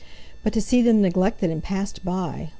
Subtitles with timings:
[0.43, 2.49] But to see them neglected and passed by!